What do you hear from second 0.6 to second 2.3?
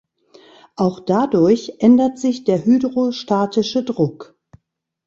Auch dadurch ändert